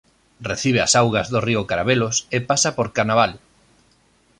[0.49, 3.31] Recibe as augas do río Carabelos e pasa por Canaval.